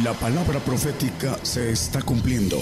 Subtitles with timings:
[0.00, 2.56] La palabra profética se está cumpliendo.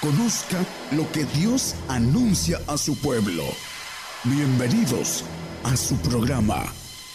[0.00, 3.42] Conozca lo que Dios anuncia a su pueblo.
[4.24, 5.22] Bienvenidos
[5.64, 6.64] a su programa,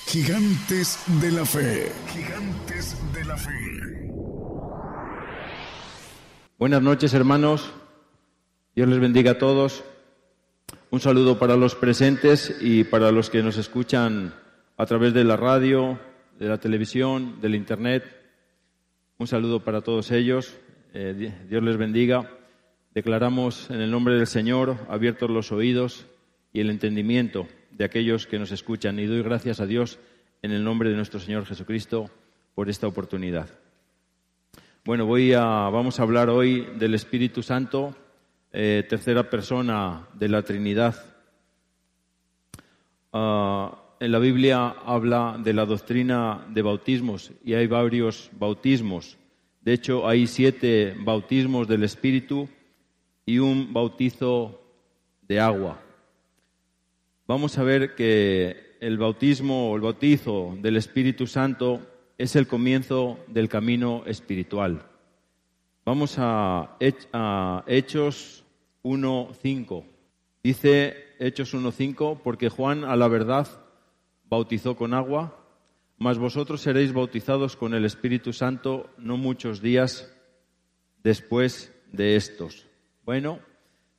[0.05, 1.91] Gigantes de la Fe.
[2.13, 4.13] Gigantes de la Fe.
[6.59, 7.73] Buenas noches, hermanos.
[8.75, 9.84] Dios les bendiga a todos.
[10.91, 14.36] Un saludo para los presentes y para los que nos escuchan
[14.78, 16.00] a través de la radio,
[16.38, 18.20] de la televisión, del Internet.
[19.21, 20.57] Un saludo para todos ellos.
[20.95, 22.27] Eh, Dios les bendiga.
[22.91, 26.07] Declaramos en el nombre del Señor abiertos los oídos
[26.52, 29.99] y el entendimiento de aquellos que nos escuchan y doy gracias a Dios
[30.41, 32.09] en el nombre de nuestro Señor Jesucristo
[32.55, 33.48] por esta oportunidad.
[34.85, 37.95] Bueno, voy a, vamos a hablar hoy del Espíritu Santo
[38.51, 40.95] eh, tercera persona de la Trinidad.
[43.13, 49.16] Ah, en la Biblia habla de la doctrina de bautismos y hay varios bautismos.
[49.62, 52.49] De hecho, hay siete bautismos del Espíritu
[53.27, 54.60] y un bautizo
[55.21, 55.80] de agua.
[57.27, 61.80] Vamos a ver que el bautismo o el bautizo del Espíritu Santo
[62.18, 64.81] es el comienzo del camino espiritual.
[65.86, 66.75] Vamos a,
[67.68, 68.44] Hechos
[68.81, 69.84] 1.5.
[70.44, 73.60] Dice Hechos 1.5, porque Juan a la verdad
[74.31, 75.38] bautizó con agua,
[75.97, 80.09] mas vosotros seréis bautizados con el Espíritu Santo no muchos días
[81.03, 82.66] después de estos.
[83.03, 83.40] Bueno,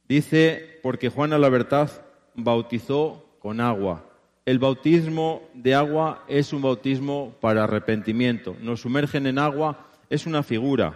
[0.08, 1.90] dice, porque Juan a la verdad
[2.34, 4.08] bautizó con agua.
[4.46, 8.56] El bautismo de agua es un bautismo para arrepentimiento.
[8.62, 10.94] Nos sumergen en agua, es una figura.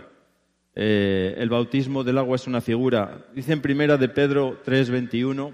[0.75, 3.27] Eh, el bautismo del agua es una figura.
[3.35, 5.53] Dice en primera de Pedro 3:21,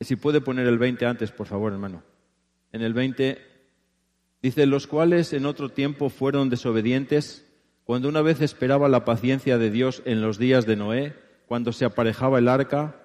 [0.00, 2.11] si puede poner el 20 antes, por favor, hermano.
[2.72, 3.38] En el 20
[4.42, 7.46] dice, los cuales en otro tiempo fueron desobedientes,
[7.84, 11.14] cuando una vez esperaba la paciencia de Dios en los días de Noé,
[11.46, 12.96] cuando se aparejaba el arca,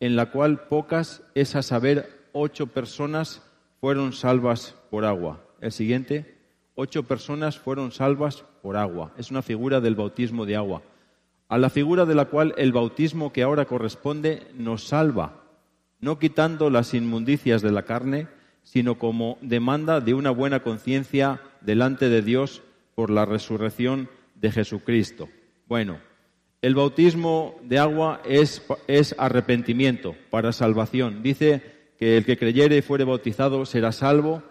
[0.00, 3.42] en la cual pocas, es a saber, ocho personas
[3.80, 5.44] fueron salvas por agua.
[5.60, 6.38] El siguiente,
[6.74, 9.12] ocho personas fueron salvas por agua.
[9.16, 10.82] Es una figura del bautismo de agua
[11.48, 15.44] a la figura de la cual el bautismo que ahora corresponde nos salva,
[16.00, 18.28] no quitando las inmundicias de la carne,
[18.66, 22.62] sino como demanda de una buena conciencia delante de Dios
[22.96, 25.28] por la resurrección de Jesucristo.
[25.68, 26.00] Bueno,
[26.62, 28.60] el bautismo de agua es,
[29.18, 31.22] arrepentimiento para salvación.
[31.22, 31.62] Dice
[31.96, 34.42] que el que creyere y fuere bautizado será salvo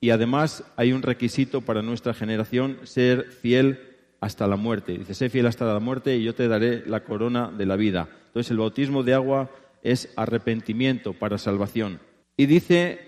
[0.00, 3.80] y además hay un requisito para nuestra generación, ser fiel
[4.20, 4.96] hasta la muerte.
[4.96, 8.08] Dice, sé fiel hasta la muerte y yo te daré la corona de la vida.
[8.28, 9.50] Entonces el bautismo de agua
[9.82, 12.00] es arrepentimiento para salvación.
[12.34, 13.07] Y dice,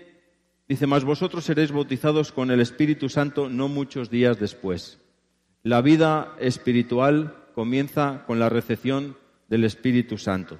[0.71, 5.01] dice, más vosotros seréis bautizados con el Espíritu Santo no muchos días después.
[5.63, 9.17] La vida espiritual comienza con la recepción
[9.49, 10.59] del Espíritu Santo.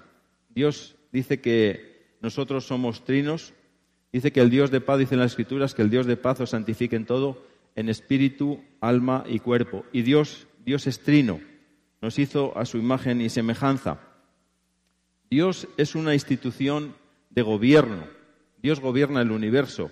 [0.50, 3.54] Dios dice que nosotros somos trinos,
[4.12, 6.42] dice que el Dios de paz, dice en las Escrituras, que el Dios de paz
[6.42, 7.46] os santifique en todo
[7.78, 9.86] en espíritu, alma y cuerpo.
[9.94, 11.40] Y Dios, Dios es trino,
[12.02, 14.02] nos hizo a su imagen y semejanza.
[15.30, 16.96] Dios es una institución
[17.30, 18.04] de gobierno.
[18.62, 19.90] Dios gobierna el universo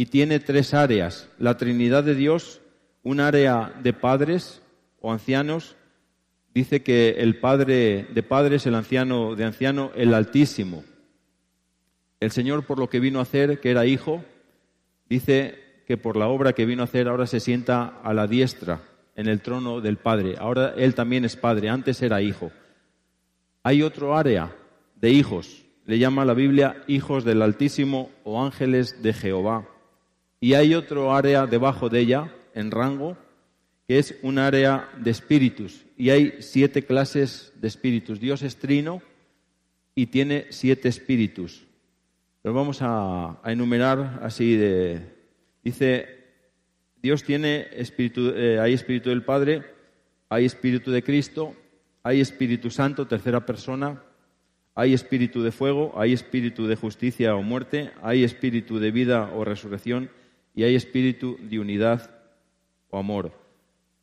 [0.00, 1.28] y tiene tres áreas.
[1.38, 2.62] La Trinidad de Dios,
[3.02, 4.62] un área de padres
[4.98, 5.76] o ancianos.
[6.54, 10.84] Dice que el padre de padres, el anciano de anciano, el Altísimo.
[12.18, 14.24] El Señor por lo que vino a hacer, que era hijo,
[15.06, 18.80] dice que por la obra que vino a hacer ahora se sienta a la diestra
[19.16, 20.36] en el trono del Padre.
[20.38, 22.50] Ahora Él también es Padre, antes era hijo.
[23.62, 24.50] Hay otro área
[24.96, 29.69] de hijos, le llama la Biblia hijos del Altísimo o ángeles de Jehová.
[30.40, 33.16] Y hay otro área debajo de ella, en rango,
[33.86, 35.84] que es un área de espíritus.
[35.96, 38.20] Y hay siete clases de espíritus.
[38.20, 39.02] Dios es trino
[39.94, 41.66] y tiene siete espíritus.
[42.42, 45.20] Los vamos a enumerar así de,
[45.62, 46.08] Dice,
[47.02, 49.62] Dios tiene espíritu, eh, hay espíritu del Padre,
[50.28, 51.54] hay espíritu de Cristo,
[52.02, 54.02] hay espíritu santo, tercera persona,
[54.74, 59.44] hay espíritu de fuego, hay espíritu de justicia o muerte, hay espíritu de vida o
[59.44, 60.10] resurrección
[60.54, 62.10] y hay espíritu de unidad
[62.90, 63.32] o amor.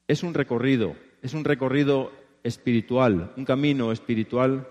[0.07, 2.11] Es un recorrido, es un recorrido
[2.43, 4.67] espiritual, un camino espiritual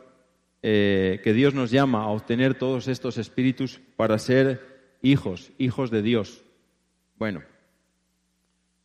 [0.62, 6.02] eh, que Dios nos llama a obtener todos estos espíritus para ser hijos, hijos de
[6.02, 6.42] Dios.
[7.18, 7.42] Bueno,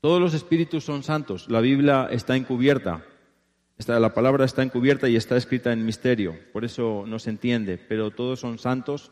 [0.01, 1.49] todos los espíritus son santos.
[1.49, 3.05] La Biblia está encubierta.
[3.87, 6.37] la palabra está encubierta y está escrita en misterio.
[6.51, 7.77] Por eso no se entiende.
[7.77, 9.11] Pero todos son santos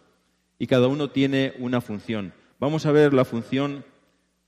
[0.57, 2.33] y cada uno tiene una función.
[2.59, 3.85] Vamos a ver la función,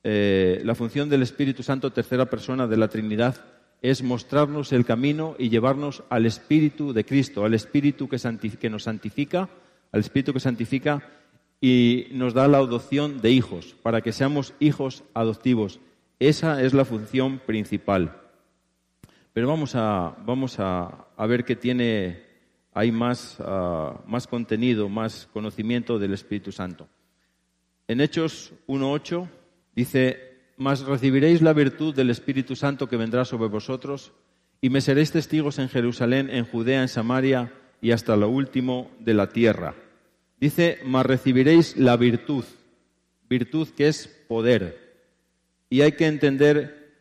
[0.03, 3.37] eh, la función del Espíritu Santo, tercera persona de la Trinidad,
[3.81, 8.17] es mostrarnos el camino y llevarnos al Espíritu de Cristo, al Espíritu que,
[8.59, 9.47] que nos santifica,
[9.93, 11.01] al Espíritu que santifica
[11.61, 15.79] y nos da la adopción de hijos, para que seamos hijos adoptivos.
[16.19, 18.17] Esa es la función principal.
[19.31, 22.23] Pero vamos a, vamos a, ver qué tiene,
[22.73, 26.89] hay más, ah, más contenido, más conocimiento del Espíritu Santo.
[27.91, 29.27] En Hechos 1.8
[29.75, 34.13] dice, mas recibiréis la virtud del Espíritu Santo que vendrá sobre vosotros,
[34.61, 37.51] y me seréis testigos en Jerusalén, en Judea, en Samaria
[37.81, 39.75] y hasta lo último de la tierra.
[40.39, 42.45] Dice, mas recibiréis la virtud,
[43.29, 44.95] virtud que es poder.
[45.69, 46.93] Y hay que entender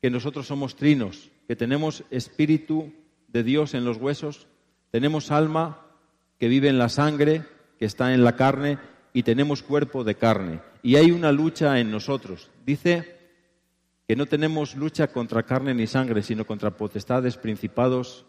[0.00, 2.92] que nosotros somos trinos, que tenemos espíritu
[3.26, 4.46] de Dios en los huesos,
[4.92, 5.88] tenemos alma
[6.38, 7.42] que vive en la sangre,
[7.80, 8.78] que está en la carne,
[9.16, 10.60] y tenemos cuerpo de carne.
[10.82, 12.50] Y hay una lucha en nosotros.
[12.66, 13.16] Dice
[14.06, 18.26] que no tenemos lucha contra carne ni sangre, sino contra potestades, principados,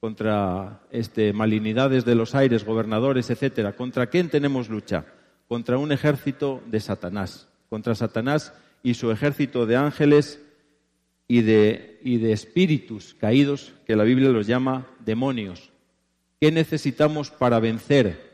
[0.00, 3.76] contra este, malignidades de los aires, gobernadores, etcétera.
[3.76, 5.06] ¿Contra quién tenemos lucha?
[5.46, 8.52] Contra un ejército de Satanás, contra Satanás
[8.82, 10.42] y su ejército de ángeles
[11.28, 15.70] y de, y de espíritus caídos, que la Biblia los llama demonios.
[16.40, 18.33] ¿Qué necesitamos para vencer?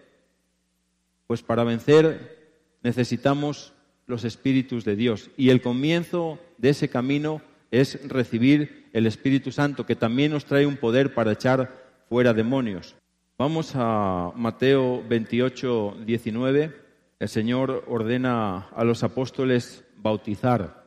[1.30, 3.72] Pues para vencer necesitamos
[4.08, 5.30] los espíritus de Dios.
[5.36, 7.40] Y el comienzo de ese camino
[7.70, 12.96] es recibir el Espíritu Santo, que también nos trae un poder para echar fuera demonios.
[13.38, 16.74] Vamos a Mateo 28, 19.
[17.20, 20.84] El Señor ordena a los apóstoles bautizar.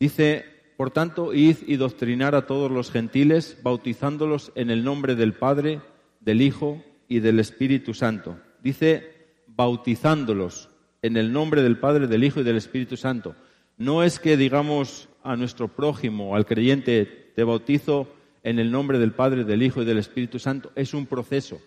[0.00, 0.44] Dice,
[0.76, 5.82] por tanto, id y doctrinar a todos los gentiles, bautizándolos en el nombre del Padre,
[6.18, 8.40] del Hijo y del Espíritu Santo.
[8.60, 9.14] Dice,
[9.56, 10.68] bautizándolos
[11.02, 13.34] en el nombre del Padre, del Hijo y del Espíritu Santo.
[13.78, 18.08] No es que digamos a nuestro prójimo, al creyente, te bautizo
[18.42, 20.70] en el nombre del Padre, del Hijo y del Espíritu Santo.
[20.74, 21.60] Es un proceso.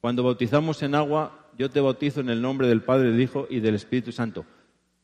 [0.00, 3.60] Cuando bautizamos en agua, yo te bautizo en el nombre del Padre, del Hijo y
[3.60, 4.44] del Espíritu Santo.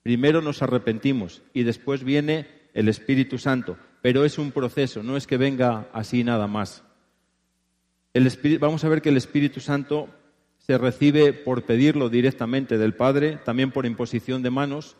[0.02, 5.26] Primero nos arrepentimos y después viene el Espíritu Santo, pero es un proceso, no es
[5.26, 6.82] que venga así nada más.
[8.58, 10.08] vamos a ver que el Espíritu Santo
[10.66, 14.96] se recibe por pedirlo directamente del Padre, también por imposición de manos,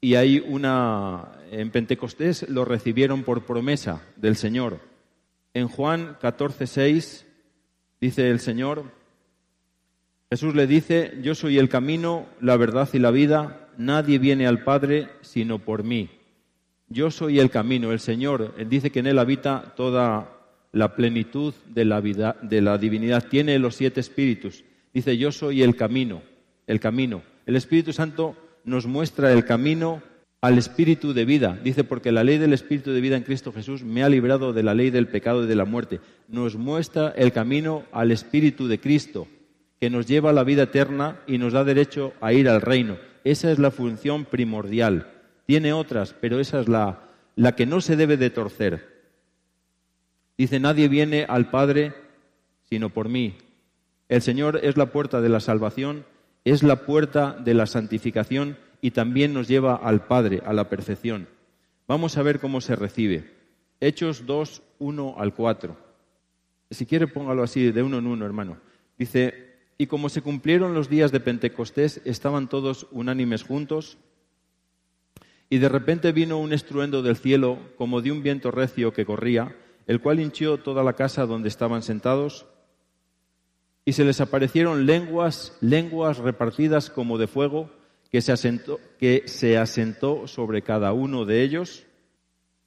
[0.00, 4.80] y hay una, en Pentecostés lo recibieron por promesa del Señor.
[5.54, 7.26] En Juan 14, 6
[8.00, 8.84] dice el Señor,
[10.30, 14.62] Jesús le dice, yo soy el camino, la verdad y la vida, nadie viene al
[14.62, 16.10] Padre sino por mí.
[16.88, 20.38] Yo soy el camino, el Señor, él dice que en él habita toda
[20.70, 25.62] la plenitud de la, vida, de la divinidad, tiene los siete espíritus Dice, yo soy
[25.62, 26.22] el camino,
[26.66, 27.22] el camino.
[27.46, 30.02] El Espíritu Santo nos muestra el camino
[30.42, 31.58] al espíritu de vida.
[31.62, 34.64] Dice, porque la ley del espíritu de vida en Cristo Jesús me ha librado de
[34.64, 36.00] la ley del pecado y de la muerte.
[36.28, 39.28] Nos muestra el camino al espíritu de Cristo,
[39.80, 42.98] que nos lleva a la vida eterna y nos da derecho a ir al reino.
[43.24, 45.12] Esa es la función primordial.
[45.46, 47.04] Tiene otras, pero esa es la,
[47.36, 48.92] la que no se debe de torcer.
[50.36, 51.94] Dice, nadie viene al Padre
[52.68, 53.36] sino por mí.
[54.12, 56.04] El Señor es la puerta de la salvación,
[56.44, 61.28] es la puerta de la santificación y también nos lleva al Padre, a la perfección.
[61.88, 63.30] Vamos a ver cómo se recibe.
[63.80, 65.74] Hechos 2, 1 al 4.
[66.72, 68.58] Si quiere, póngalo así, de uno en uno, hermano.
[68.98, 73.96] Dice, y como se cumplieron los días de Pentecostés, estaban todos unánimes juntos,
[75.48, 79.56] y de repente vino un estruendo del cielo, como de un viento recio que corría,
[79.86, 82.44] el cual hinchió toda la casa donde estaban sentados,
[83.84, 87.70] y se les aparecieron lenguas, lenguas repartidas como de fuego,
[88.10, 91.84] que se, asentó, que se asentó sobre cada uno de ellos,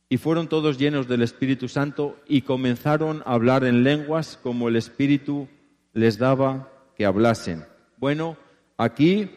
[0.09, 4.75] y fueron todos llenos del Espíritu Santo y comenzaron a hablar en lenguas como el
[4.75, 5.47] Espíritu
[5.93, 7.65] les daba que hablasen.
[7.97, 8.37] Bueno,
[8.77, 9.31] aquí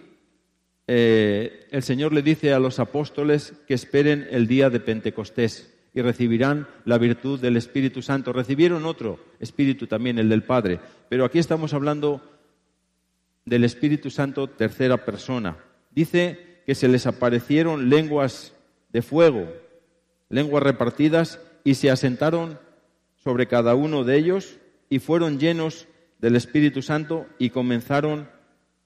[0.86, 6.02] eh, el Señor le dice a los apóstoles que esperen el día de Pentecostés y
[6.02, 8.32] recibirán la virtud del Espíritu Santo.
[8.32, 12.22] Recibieron otro Espíritu también, el del Padre, pero aquí estamos hablando
[13.44, 15.56] del Espíritu Santo tercera persona.
[15.90, 18.54] Dice que se les aparecieron lenguas
[18.92, 19.48] de fuego,
[20.28, 22.58] lenguas repartidas, y se asentaron
[23.16, 25.86] sobre cada uno de ellos y fueron llenos
[26.18, 28.28] del Espíritu Santo y comenzaron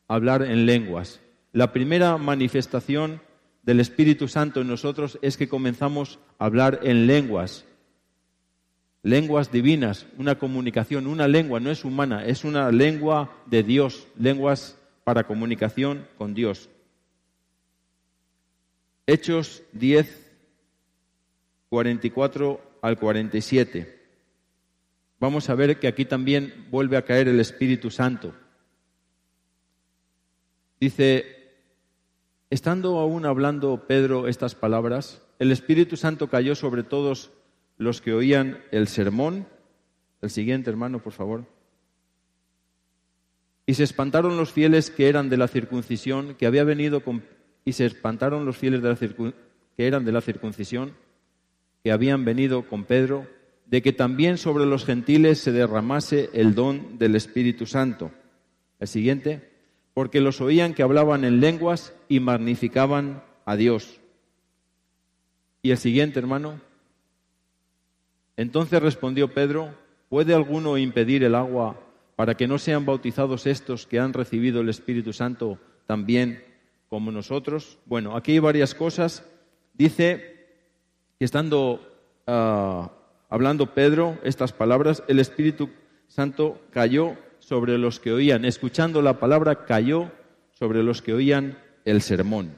[0.08, 1.20] a hablar en lenguas.
[1.52, 3.20] La primera manifestación
[3.62, 7.64] del Espíritu Santo en nosotros es que comenzamos a hablar en lenguas,
[9.02, 14.78] lenguas divinas, una comunicación, una lengua, no es humana, es una lengua de Dios, lenguas
[15.04, 16.68] para comunicación con Dios.
[19.06, 20.30] Hechos 10,
[21.68, 24.00] 44 al 47.
[25.18, 28.34] Vamos a ver que aquí también vuelve a caer el Espíritu Santo.
[30.80, 31.41] Dice,
[32.52, 37.32] estando aún hablando Pedro estas palabras, el Espíritu Santo cayó sobre todos
[37.78, 39.46] los que oían el sermón.
[40.20, 41.46] El siguiente, hermano, por favor.
[43.64, 47.24] Y se espantaron los fieles que eran de la circuncisión, que había venido con...
[47.64, 48.96] Y se espantaron los fieles de la
[49.74, 50.92] que eran de la circuncisión,
[51.82, 53.26] que habían venido con Pedro,
[53.64, 58.10] de que también sobre los gentiles se derramase el don del Espíritu Santo.
[58.78, 59.51] El siguiente,
[59.94, 64.00] porque los oían que hablaban en lenguas y magnificaban a Dios.
[65.62, 66.60] Y el siguiente, hermano,
[68.36, 69.74] entonces respondió Pedro,
[70.08, 71.78] ¿puede alguno impedir el agua
[72.16, 76.42] para que no sean bautizados estos que han recibido el Espíritu Santo también
[76.88, 77.78] como nosotros?
[77.84, 79.24] Bueno, aquí hay varias cosas.
[79.74, 80.46] Dice
[81.18, 81.80] que estando
[82.26, 82.90] ah,
[83.28, 85.70] hablando Pedro estas palabras, el Espíritu
[86.08, 90.12] Santo cayó sobre los que oían, escuchando la palabra, cayó
[90.52, 92.56] sobre los que oían el sermón.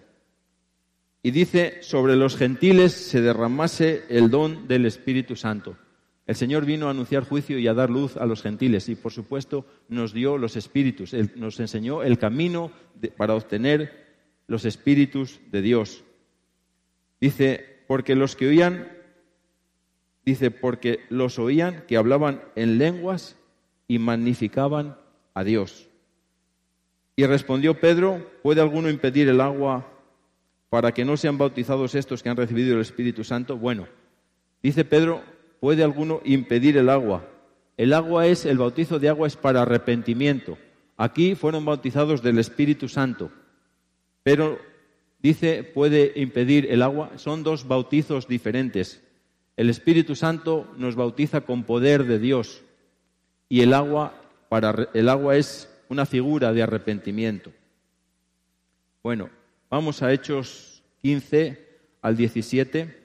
[1.22, 5.78] Y dice, sobre los gentiles se derramase el don del Espíritu Santo.
[6.26, 9.10] El Señor vino a anunciar juicio y a dar luz a los gentiles y por
[9.10, 12.70] supuesto nos dio los espíritus, nos enseñó el camino
[13.16, 14.04] para obtener
[14.46, 16.04] los espíritus de Dios.
[17.20, 18.92] Dice, porque los que oían,
[20.26, 23.36] dice, porque los oían que hablaban en lenguas
[23.86, 24.96] y magnificaban
[25.34, 25.88] a Dios.
[27.16, 29.86] Y respondió Pedro, ¿puede alguno impedir el agua
[30.68, 33.56] para que no sean bautizados estos que han recibido el Espíritu Santo?
[33.56, 33.86] Bueno,
[34.62, 35.22] dice Pedro,
[35.64, 37.26] ¿Puede alguno impedir el agua?
[37.78, 40.58] El agua es, el bautizo de agua es para arrepentimiento.
[40.98, 43.30] Aquí fueron bautizados del Espíritu Santo.
[44.22, 44.58] Pero
[45.20, 47.12] dice, puede impedir el agua.
[47.16, 49.02] Son dos bautizos diferentes.
[49.56, 52.62] El Espíritu Santo nos bautiza con poder de Dios
[53.54, 54.12] y el agua
[54.48, 57.52] para el agua es una figura de arrepentimiento.
[59.00, 59.30] Bueno,
[59.70, 61.64] vamos a Hechos 15
[62.02, 62.98] al 17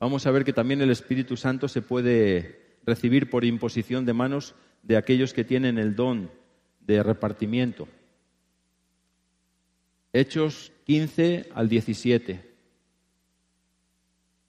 [0.00, 4.56] vamos a ver que también el Espíritu Santo se puede recibir por imposición de manos
[4.82, 6.28] de aquellos que tienen el don
[6.80, 7.86] de repartimiento.
[10.12, 12.44] Hechos 15 al 17.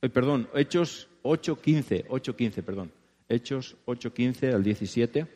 [0.02, 2.99] Eh, perdón, Hechos 8, 15, 8, 15, perdón.
[3.30, 5.28] Hechos 8, 15 al 17.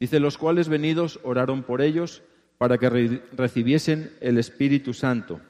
[0.00, 2.22] Dice, los cuales venidos oraron por ellos
[2.58, 2.88] para que
[3.36, 5.40] recibiesen el Espíritu Santo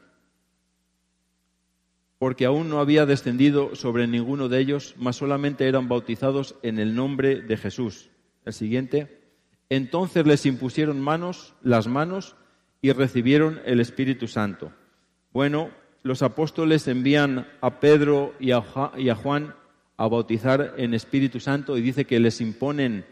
[2.22, 6.94] porque aún no había descendido sobre ninguno de ellos, mas solamente eran bautizados en el
[6.94, 8.10] nombre de Jesús.
[8.44, 9.20] El siguiente.
[9.68, 12.36] Entonces les impusieron manos, las manos,
[12.80, 14.70] y recibieron el Espíritu Santo.
[15.32, 15.72] Bueno,
[16.04, 19.56] los apóstoles envían a Pedro y a Juan
[19.96, 23.04] a bautizar en Espíritu Santo y dice que les imponen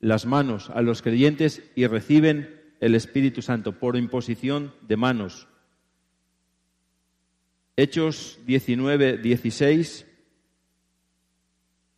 [0.00, 5.46] las manos a los creyentes y reciben el Espíritu Santo por imposición de manos.
[7.76, 10.06] Hechos 19, 16.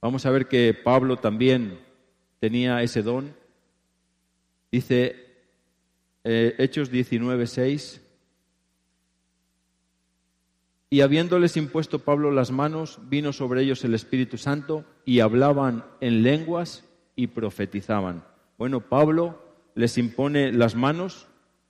[0.00, 1.78] Vamos a ver que Pablo también
[2.38, 3.34] tenía ese don.
[4.70, 5.16] Dice
[6.24, 8.03] eh, Hechos 19, 6.
[10.94, 16.22] Y habiéndoles impuesto Pablo las manos, vino sobre ellos el Espíritu Santo y hablaban en
[16.22, 16.84] lenguas
[17.16, 18.22] y profetizaban.
[18.58, 19.42] Bueno, Pablo
[19.74, 21.26] les impone las manos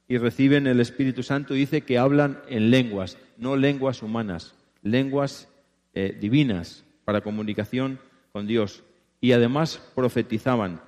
[0.09, 5.49] y reciben el Espíritu Santo, dice que hablan en lenguas, no lenguas humanas, lenguas
[5.95, 8.01] eh, divinas para comunicación
[8.31, 8.85] con Dios.
[9.23, 10.83] Y además profetizaban,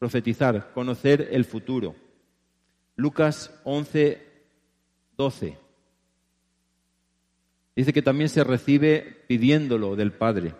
[0.00, 1.94] profetizar, conocer el futuro.
[2.96, 4.26] Lucas 11,
[5.16, 5.67] 12.
[7.78, 10.52] Dice que también se recibe pidiéndolo del Padre,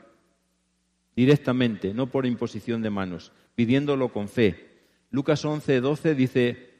[1.16, 4.68] directamente, no por imposición de manos, pidiéndolo con fe.
[5.10, 6.70] Lucas 11, 12 dice,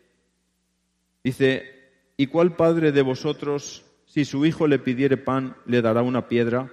[1.25, 6.29] Dice, ¿y cuál padre de vosotros, si su hijo le pidiere pan, le dará una
[6.29, 6.73] piedra?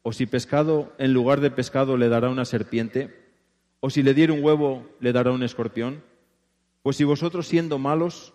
[0.00, 3.14] ¿O si pescado, en lugar de pescado, le dará una serpiente?
[3.80, 6.02] ¿O si le diere un huevo, le dará un escorpión?
[6.82, 8.32] Pues si vosotros siendo malos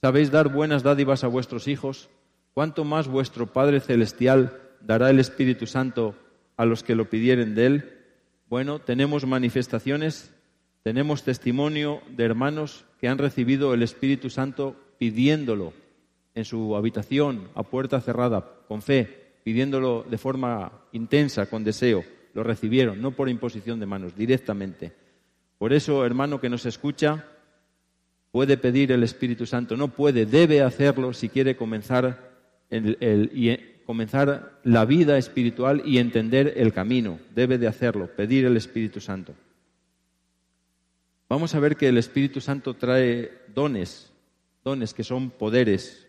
[0.00, 2.08] sabéis dar buenas dádivas a vuestros hijos,
[2.54, 6.14] ¿cuánto más vuestro Padre Celestial dará el Espíritu Santo
[6.56, 7.98] a los que lo pidieren de él?
[8.48, 10.32] Bueno, tenemos manifestaciones
[10.82, 15.72] tenemos testimonio de hermanos que han recibido el Espíritu Santo pidiéndolo
[16.34, 22.04] en su habitación a puerta cerrada, con fe, pidiéndolo de forma intensa, con deseo.
[22.34, 24.92] Lo recibieron, no por imposición de manos, directamente.
[25.58, 27.26] Por eso, hermano que nos escucha,
[28.32, 32.31] puede pedir el Espíritu Santo, no puede, debe hacerlo si quiere comenzar
[32.72, 37.18] y comenzar la vida espiritual y entender el camino.
[37.34, 39.34] Debe de hacerlo, pedir el Espíritu Santo.
[41.28, 44.12] Vamos a ver que el Espíritu Santo trae dones,
[44.64, 46.06] dones que son poderes.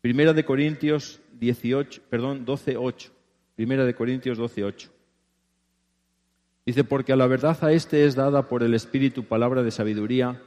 [0.00, 3.10] Primera de Corintios 18, perdón, 12, 8.
[3.56, 4.90] Primera de Corintios 12, 8.
[6.66, 10.40] Dice, porque a la verdad a este es dada por el Espíritu palabra de sabiduría,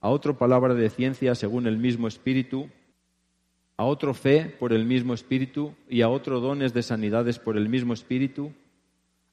[0.00, 2.70] a otro palabra de ciencia según el mismo Espíritu,
[3.76, 7.68] a otro fe por el mismo Espíritu y a otro dones de sanidades por el
[7.68, 8.52] mismo Espíritu,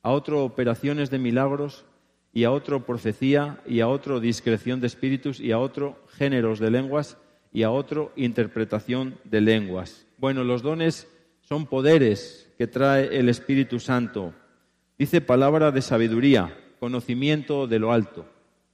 [0.02, 1.86] a otro operaciones de milagros
[2.34, 6.72] y a otro profecía y a otro discreción de espíritus y a otro géneros de
[6.72, 7.18] lenguas
[7.54, 10.08] y a otro interpretación de lenguas.
[10.18, 11.08] Bueno, los dones
[11.42, 14.34] son poderes que trae el Espíritu Santo.
[14.98, 18.26] Dice palabra de sabiduría, conocimiento de lo alto.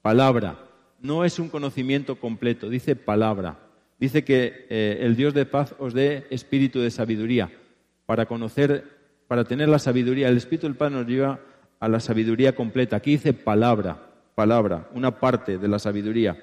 [0.01, 0.65] Palabra.
[1.01, 3.59] No es un conocimiento completo, dice palabra.
[3.99, 7.51] Dice que eh, el Dios de paz os dé espíritu de sabiduría
[8.05, 8.85] para conocer,
[9.27, 10.29] para tener la sabiduría.
[10.29, 11.39] El Espíritu del Padre nos lleva
[11.79, 12.95] a la sabiduría completa.
[12.95, 16.41] Aquí dice palabra, palabra, una parte de la sabiduría.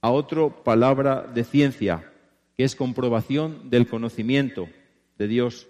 [0.00, 2.12] A otro palabra de ciencia,
[2.56, 4.68] que es comprobación del conocimiento
[5.18, 5.66] de Dios,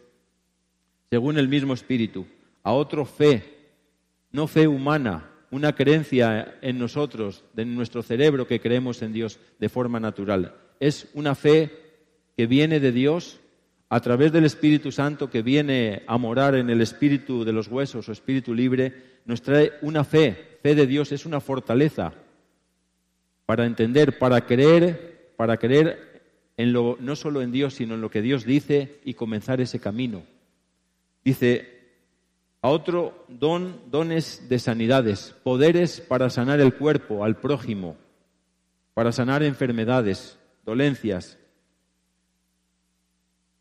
[1.09, 2.27] según el mismo Espíritu.
[2.65, 3.43] A otro fe,
[4.33, 9.69] no fe humana, una creencia en nosotros, en nuestro cerebro que creemos en Dios de
[9.69, 10.55] forma natural.
[10.83, 11.71] Es una fe
[12.37, 13.39] que viene de Dios
[13.89, 18.09] a través del Espíritu Santo que viene a morar en el espíritu de los huesos
[18.09, 20.59] o espíritu libre, nos trae una fe.
[20.61, 22.13] Fe de Dios es una fortaleza
[23.47, 26.25] para entender, para creer, para creer
[26.57, 29.79] en lo, no solo en Dios, sino en lo que Dios dice y comenzar ese
[29.79, 30.25] camino.
[31.25, 31.79] Dice,
[32.61, 37.97] a otro don, dones de sanidades, poderes para sanar el cuerpo, al prójimo,
[38.95, 41.39] para sanar enfermedades, dolencias,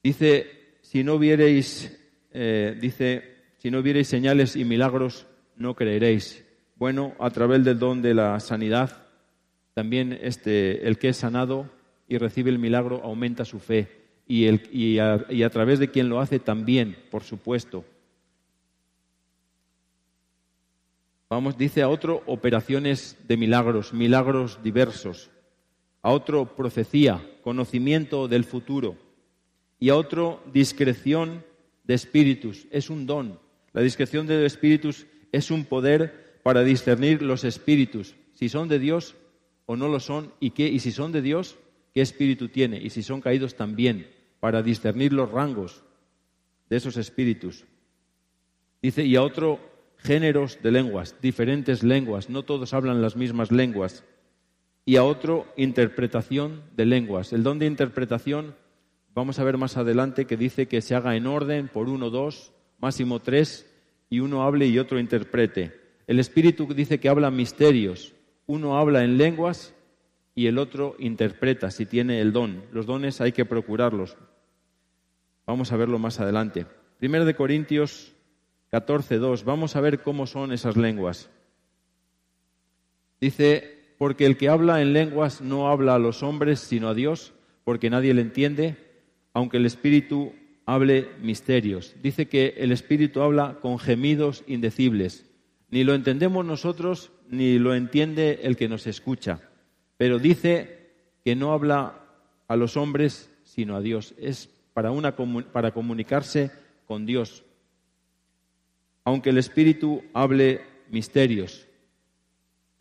[0.03, 1.95] Dice, si no viereis,
[2.31, 6.43] eh, dice, si no viereis señales y milagros, no creeréis.
[6.75, 9.07] Bueno, a través del don de la sanidad,
[9.75, 11.69] también este, el que es sanado
[12.07, 14.01] y recibe el milagro aumenta su fe.
[14.27, 17.85] Y, el, y, a, y a través de quien lo hace también, por supuesto.
[21.29, 25.29] Vamos, dice a otro operaciones de milagros, milagros diversos.
[26.01, 28.95] A otro profecía, conocimiento del futuro
[29.79, 31.43] y a otro discreción
[31.83, 32.67] de espíritus.
[32.71, 33.39] Es un don.
[33.73, 39.15] La discreción de espíritus es un poder para discernir los espíritus, si son de Dios
[39.65, 41.57] o no lo son, y, qué, y si son de Dios,
[41.93, 44.07] qué espíritu tiene, y si son caídos también,
[44.39, 45.83] para discernir los rangos
[46.69, 47.65] de esos espíritus.
[48.81, 49.59] Dice, y a otro
[49.97, 54.03] géneros de lenguas, diferentes lenguas, no todos hablan las mismas lenguas,
[54.85, 57.33] y a otro interpretación de lenguas.
[57.33, 58.55] El don de interpretación
[59.13, 62.53] Vamos a ver más adelante que dice que se haga en orden por uno, dos,
[62.79, 63.69] máximo tres,
[64.09, 65.73] y uno hable y otro interprete.
[66.07, 68.13] El Espíritu dice que habla misterios.
[68.45, 69.73] Uno habla en lenguas
[70.33, 72.63] y el otro interpreta si tiene el don.
[72.71, 74.17] Los dones hay que procurarlos.
[75.45, 76.65] Vamos a verlo más adelante.
[76.97, 78.13] Primero de Corintios
[78.69, 79.43] 14, 2.
[79.43, 81.29] Vamos a ver cómo son esas lenguas.
[83.19, 87.33] Dice, porque el que habla en lenguas no habla a los hombres, sino a Dios,
[87.63, 88.75] porque nadie le entiende
[89.31, 90.33] aunque el Espíritu
[90.65, 91.93] hable misterios.
[92.01, 95.29] Dice que el Espíritu habla con gemidos indecibles.
[95.69, 99.39] Ni lo entendemos nosotros, ni lo entiende el que nos escucha.
[99.97, 100.89] Pero dice
[101.23, 102.01] que no habla
[102.47, 104.15] a los hombres, sino a Dios.
[104.17, 106.49] Es para, una, para comunicarse
[106.87, 107.43] con Dios.
[109.03, 111.67] Aunque el Espíritu hable misterios.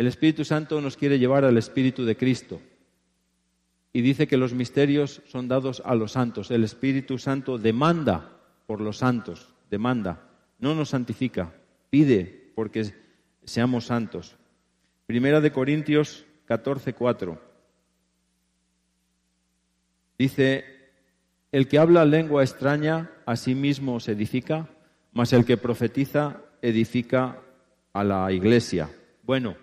[0.00, 2.58] El Espíritu Santo nos quiere llevar al Espíritu de Cristo
[3.92, 6.50] y dice que los misterios son dados a los santos.
[6.50, 10.26] El Espíritu Santo demanda por los santos, demanda,
[10.58, 11.52] no nos santifica,
[11.90, 12.94] pide porque
[13.44, 14.36] seamos santos.
[15.04, 17.38] Primera de Corintios 14, 4.
[20.16, 20.64] Dice,
[21.52, 24.66] el que habla lengua extraña a sí mismo se edifica,
[25.12, 27.42] mas el que profetiza edifica
[27.92, 28.88] a la iglesia.
[29.24, 29.56] Bueno,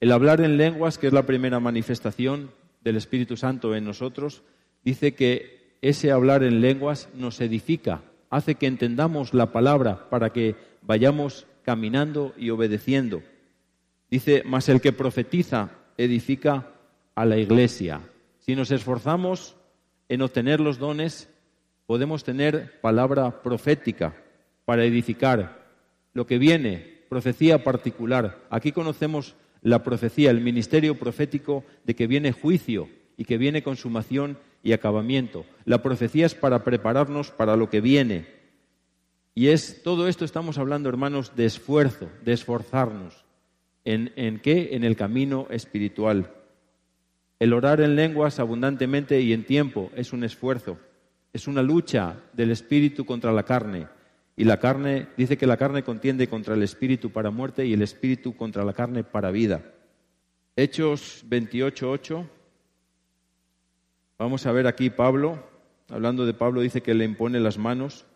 [0.00, 4.42] el hablar en lenguas, que es la primera manifestación, del Espíritu Santo en nosotros,
[4.84, 10.56] dice que ese hablar en lenguas nos edifica, hace que entendamos la palabra para que
[10.82, 13.22] vayamos caminando y obedeciendo.
[14.10, 16.68] Dice, mas el que profetiza edifica
[17.14, 18.00] a la iglesia.
[18.38, 19.56] Si nos esforzamos
[20.08, 21.28] en obtener los dones,
[21.86, 24.14] podemos tener palabra profética
[24.64, 25.60] para edificar
[26.14, 28.38] lo que viene, profecía particular.
[28.50, 34.38] Aquí conocemos la profecía, el ministerio profético de que viene juicio y que viene consumación
[34.62, 35.44] y acabamiento.
[35.64, 38.26] La profecía es para prepararnos para lo que viene.
[39.34, 43.24] Y es todo esto estamos hablando, hermanos, de esfuerzo, de esforzarnos.
[43.84, 44.70] ¿En, en qué?
[44.72, 46.30] En el camino espiritual.
[47.38, 50.78] El orar en lenguas abundantemente y en tiempo es un esfuerzo,
[51.32, 53.86] es una lucha del espíritu contra la carne.
[54.40, 57.82] Y la carne, dice que la carne contiende contra el espíritu para muerte y el
[57.82, 59.60] espíritu contra la carne para vida.
[60.56, 62.26] Hechos 28.8.
[64.16, 65.46] Vamos a ver aquí Pablo,
[65.90, 68.06] hablando de Pablo, dice que le impone las manos.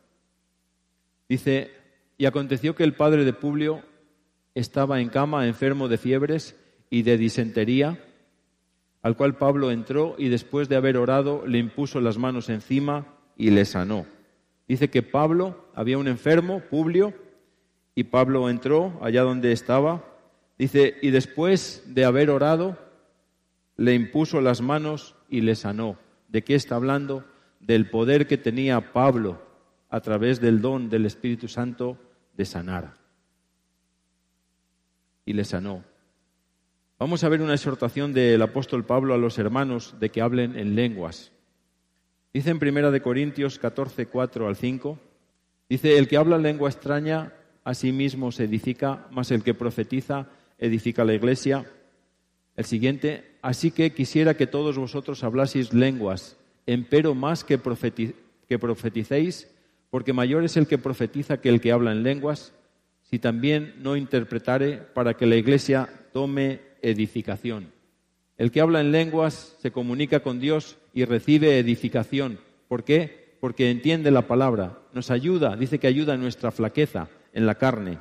[1.29, 1.73] Dice,
[2.17, 3.83] y aconteció que el padre de Publio
[4.55, 6.59] estaba en cama enfermo de fiebres
[6.89, 8.03] y de disentería,
[9.03, 13.51] al cual Pablo entró y después de haber orado le impuso las manos encima y
[13.51, 14.07] le sanó.
[14.67, 17.15] Dice que Pablo, había un enfermo, Publio,
[17.95, 20.05] y Pablo entró allá donde estaba.
[20.59, 22.79] Dice, y después de haber orado,
[23.77, 25.99] le impuso las manos y le sanó.
[26.29, 27.25] ¿De qué está hablando?
[27.61, 29.43] Del poder que tenía Pablo
[29.91, 31.99] a través del don del Espíritu Santo
[32.37, 32.95] de sanar.
[35.25, 35.85] Y le sanó.
[36.99, 40.75] Vamos a ver una exhortación del apóstol Pablo a los hermanos de que hablen en
[40.75, 41.34] lenguas.
[42.35, 44.99] Dice en Primera de Corintios 14, 4 al 5,
[45.69, 50.27] dice, el que habla lengua extraña a sí mismo se edifica, mas el que profetiza
[50.59, 51.65] edifica la iglesia.
[52.57, 57.61] El siguiente, así que quisiera que todos vosotros hablaseis lenguas, empero más que,
[58.49, 59.49] que profeticéis,
[59.91, 62.53] porque mayor es el que profetiza que el que habla en lenguas,
[63.05, 67.71] si también no interpretare para que la iglesia tome edificación.
[68.37, 72.39] El que habla en lenguas se comunica con Dios y recibe edificación.
[72.69, 73.37] ¿Por qué?
[73.41, 77.99] Porque entiende la palabra, nos ayuda, dice que ayuda en nuestra flaqueza, en la carne.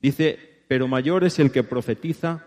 [0.00, 0.38] Dice,
[0.68, 2.44] pero mayor es el que profetiza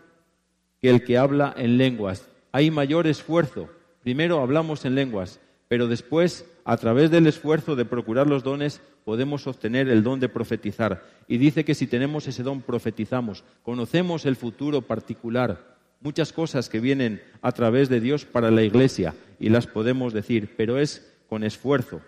[0.80, 2.30] que el que habla en lenguas.
[2.52, 3.70] Hay mayor esfuerzo.
[4.04, 9.48] Primero hablamos en lenguas, pero después, a través del esfuerzo de procurar los dones, podemos
[9.48, 11.04] obtener el don de profetizar.
[11.28, 13.44] Y dice que si tenemos ese don, profetizamos.
[13.64, 15.71] Conocemos el futuro particular,
[16.02, 20.56] muchas cosas que vienen a través de Dios para la iglesia y las podemos decir,
[20.58, 22.02] pero es con esfuerzo.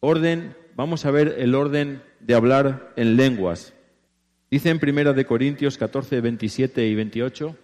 [0.00, 3.72] Orden, vamos a ver el orden de hablar en lenguas.
[4.50, 7.56] Dice en Primera de Corintios 14, 27 y 28,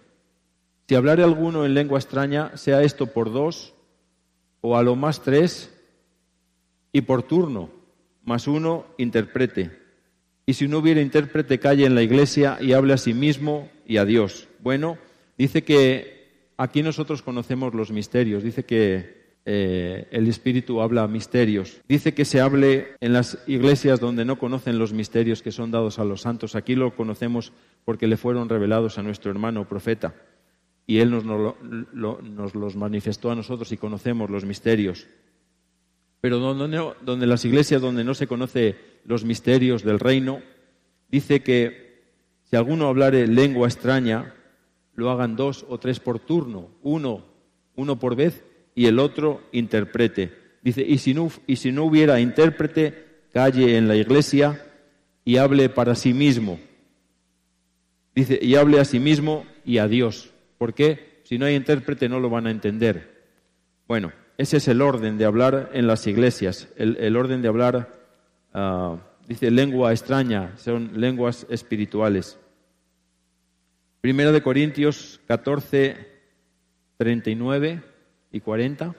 [0.87, 3.73] si hablare alguno en lengua extraña, sea esto por dos
[4.61, 5.73] o a lo más tres,
[6.93, 7.69] y por turno,
[8.23, 9.71] más uno interprete.
[10.45, 13.97] Y si no hubiera intérprete, calle en la iglesia y hable a sí mismo y
[13.97, 14.47] a Dios.
[14.59, 14.97] Bueno,
[15.37, 21.81] dice que aquí nosotros conocemos los misterios, dice que eh, el Espíritu habla misterios.
[21.87, 25.99] Dice que se hable en las iglesias donde no conocen los misterios que son dados
[25.99, 26.55] a los santos.
[26.55, 27.51] Aquí lo conocemos
[27.83, 30.15] porque le fueron revelados a nuestro hermano profeta
[30.85, 35.07] y Él nos, los manifestó a nosotros y conocemos los misterios.
[36.21, 40.41] Pero donde, donde las iglesias donde no se conoce los misterios del reino,
[41.09, 42.01] dice que
[42.49, 44.33] si alguno hablare lengua extraña,
[44.95, 47.25] lo hagan dos o tres por turno, uno,
[47.75, 48.43] uno por vez,
[48.75, 50.33] y el otro interprete.
[50.61, 54.63] Dice, y si no, y si no hubiera intérprete, calle en la iglesia
[55.25, 56.59] y hable para sí mismo.
[58.15, 60.31] Dice, y hable a sí mismo y a Dios.
[60.57, 61.21] ¿Por qué?
[61.23, 63.23] Si no hay intérprete no lo van a entender.
[63.87, 67.93] Bueno, ese es el orden de hablar en las iglesias, el, orden de hablar,
[68.53, 72.39] ah, dice lengua extraña, son lenguas espirituales.
[74.03, 75.95] Primera de Corintios 14,
[76.97, 77.81] 39
[78.33, 78.95] y 40.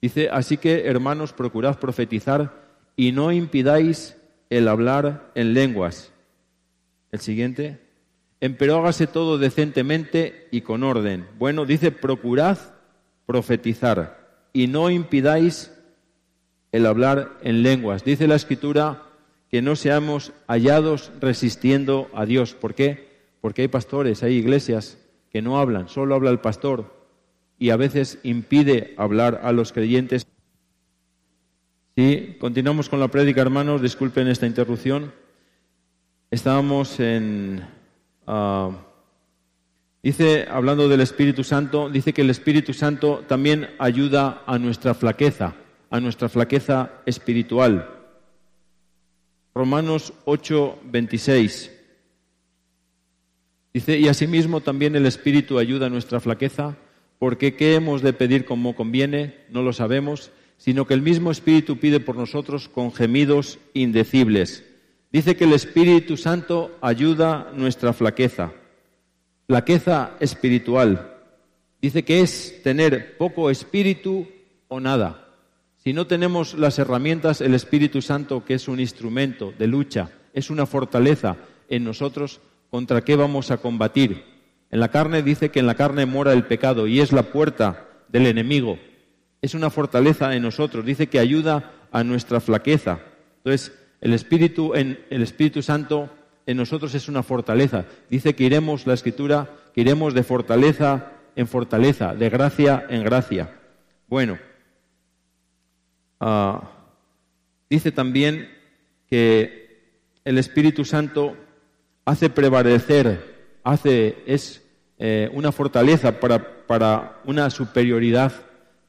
[0.00, 2.54] Dice, así que hermanos, procurad profetizar
[2.96, 4.16] y no impidáis
[4.48, 6.14] el hablar en lenguas.
[7.12, 7.78] El siguiente,
[8.40, 11.28] Empero hágase todo decentemente y con orden.
[11.38, 12.56] Bueno, dice, procurad
[13.26, 15.74] profetizar y no impidáis
[16.72, 18.02] el hablar en lenguas.
[18.02, 19.05] Dice la escritura
[19.56, 22.52] que no seamos hallados resistiendo a Dios.
[22.52, 23.08] ¿Por qué?
[23.40, 24.98] Porque hay pastores, hay iglesias
[25.30, 26.94] que no hablan, solo habla el pastor
[27.58, 30.26] y a veces impide hablar a los creyentes.
[31.96, 35.14] Sí, continuamos con la prédica, hermanos, disculpen esta interrupción.
[36.30, 37.64] Estábamos en
[38.26, 38.72] Ah,
[40.02, 45.54] dice, hablando del Espíritu Santo, dice que el Espíritu Santo también ayuda a nuestra flaqueza,
[45.88, 47.95] a nuestra flaqueza espiritual.
[49.56, 51.72] Romanos 8, 26.
[53.72, 56.76] Dice, y asimismo también el Espíritu ayuda a nuestra flaqueza,
[57.18, 59.34] porque ¿qué hemos de pedir como conviene?
[59.48, 64.62] No lo sabemos, sino que el mismo Espíritu pide por nosotros con gemidos indecibles.
[65.10, 68.52] Dice que el Espíritu Santo ayuda nuestra flaqueza,
[69.46, 71.14] flaqueza espiritual.
[71.80, 74.28] Dice que es tener poco espíritu
[74.68, 75.25] o nada.
[75.86, 80.50] Si no tenemos las herramientas, el Espíritu Santo, que es un instrumento de lucha, es
[80.50, 81.36] una fortaleza
[81.68, 84.24] en nosotros, ¿contra qué vamos a combatir?
[84.72, 87.86] En la carne dice que en la carne mora el pecado y es la puerta
[88.08, 88.80] del enemigo.
[89.40, 92.98] Es una fortaleza en nosotros, dice que ayuda a nuestra flaqueza.
[93.36, 96.10] Entonces, el Espíritu, en, el Espíritu Santo
[96.46, 97.84] en nosotros es una fortaleza.
[98.10, 103.52] Dice que iremos, la Escritura, que iremos de fortaleza en fortaleza, de gracia en gracia.
[104.08, 104.36] Bueno,
[106.20, 106.70] ah,
[107.68, 108.48] dice también
[109.08, 109.66] que
[110.24, 111.36] el Espíritu Santo
[112.04, 114.62] hace prevalecer, hace, es
[114.98, 118.32] eh, una fortaleza para, para una superioridad,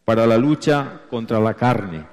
[0.06, 2.06] para la lucha contra la carne.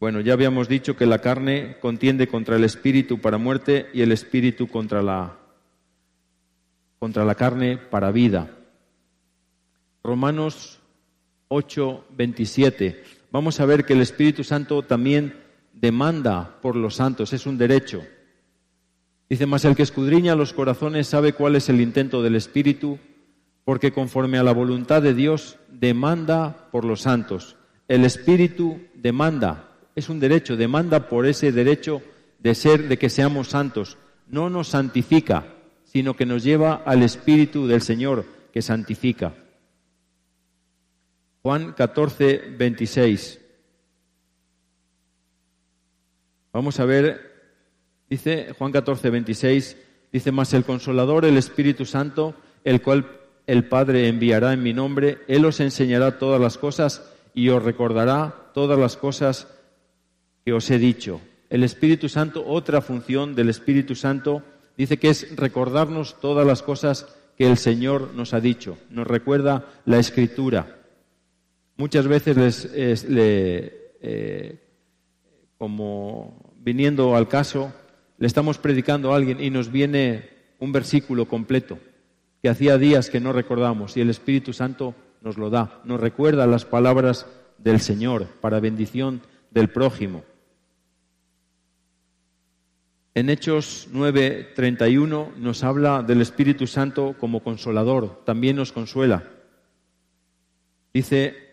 [0.00, 4.12] Bueno, ya habíamos dicho que la carne contiende contra el espíritu para muerte y el
[4.12, 5.36] espíritu contra la,
[7.00, 8.48] contra la carne para vida.
[10.04, 10.77] Romanos
[11.48, 13.02] 8, 27.
[13.30, 15.34] Vamos a ver que el Espíritu Santo también
[15.72, 18.02] demanda por los santos, es un derecho.
[19.28, 22.98] Dice, más el que escudriña los corazones sabe cuál es el intento del Espíritu,
[23.64, 27.56] porque conforme a la voluntad de Dios demanda por los santos.
[27.86, 32.02] El Espíritu demanda es un derecho, demanda por ese derecho
[32.38, 33.98] de ser, de que seamos santos.
[34.28, 35.46] No nos santifica,
[35.84, 39.34] sino que nos lleva al Espíritu del Señor que santifica.
[41.48, 43.40] Juan 14, 26.
[46.52, 47.22] Vamos a ver,
[48.10, 49.78] dice Juan 14, 26,
[50.12, 52.34] dice más el consolador, el Espíritu Santo,
[52.64, 53.06] el cual
[53.46, 58.50] el Padre enviará en mi nombre, Él os enseñará todas las cosas y os recordará
[58.52, 59.48] todas las cosas
[60.44, 61.22] que os he dicho.
[61.48, 64.42] El Espíritu Santo, otra función del Espíritu Santo,
[64.76, 67.06] dice que es recordarnos todas las cosas
[67.38, 68.76] que el Señor nos ha dicho.
[68.90, 70.77] Nos recuerda la Escritura.
[71.78, 73.06] Muchas veces les,
[74.00, 74.58] eh,
[75.56, 77.72] como viniendo al caso,
[78.18, 81.78] le estamos predicando a alguien y nos viene un versículo completo
[82.42, 86.48] que hacía días que no recordamos y el Espíritu Santo nos lo da, nos recuerda
[86.48, 87.26] las palabras
[87.58, 90.24] del Señor para bendición del prójimo.
[93.14, 99.22] En Hechos 9:31 nos habla del Espíritu Santo como consolador, también nos consuela.
[100.92, 101.47] Dice,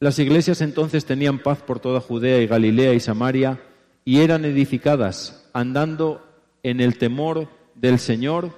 [0.00, 3.60] las iglesias entonces tenían paz por toda Judea y Galilea y Samaria
[4.04, 6.24] y eran edificadas andando
[6.62, 8.52] en el temor del Señor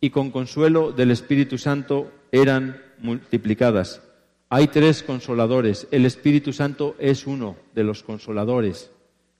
[0.00, 4.02] y con consuelo del Espíritu Santo eran multiplicadas.
[4.48, 5.86] Hay tres consoladores.
[5.90, 8.90] El Espíritu Santo es uno de los consoladores.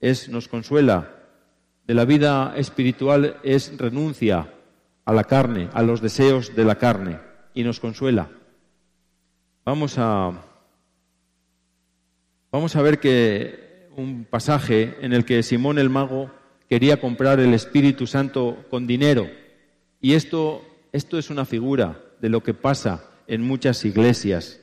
[0.01, 1.15] Es, nos consuela,
[1.87, 4.53] de la vida espiritual es renuncia
[5.05, 7.19] a la carne, a los deseos de la carne,
[7.55, 8.29] y nos consuela.
[9.65, 10.31] Vamos a,
[12.51, 16.31] vamos a ver que un pasaje en el que Simón el mago
[16.69, 19.29] quería comprar el Espíritu Santo con dinero.
[20.01, 24.59] Y esto, esto es una figura de lo que pasa en muchas iglesias.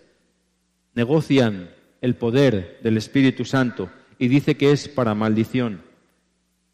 [0.95, 1.71] Negocian
[2.01, 5.83] el poder del Espíritu Santo y dice que es para maldición.